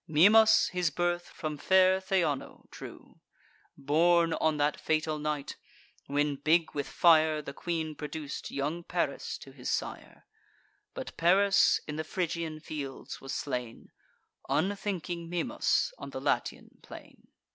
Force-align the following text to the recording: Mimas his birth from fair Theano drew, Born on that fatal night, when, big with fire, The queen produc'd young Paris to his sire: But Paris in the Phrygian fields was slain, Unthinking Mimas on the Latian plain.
Mimas 0.07 0.69
his 0.69 0.89
birth 0.89 1.27
from 1.27 1.57
fair 1.59 1.99
Theano 2.01 2.65
drew, 2.71 3.19
Born 3.77 4.33
on 4.33 4.57
that 4.57 4.79
fatal 4.81 5.19
night, 5.19 5.57
when, 6.07 6.37
big 6.37 6.73
with 6.73 6.87
fire, 6.87 7.39
The 7.39 7.53
queen 7.53 7.93
produc'd 7.93 8.49
young 8.49 8.83
Paris 8.83 9.37
to 9.37 9.51
his 9.51 9.69
sire: 9.69 10.25
But 10.95 11.15
Paris 11.17 11.79
in 11.87 11.97
the 11.97 12.03
Phrygian 12.03 12.59
fields 12.59 13.21
was 13.21 13.31
slain, 13.35 13.91
Unthinking 14.49 15.29
Mimas 15.29 15.93
on 15.99 16.09
the 16.09 16.19
Latian 16.19 16.79
plain. 16.81 17.27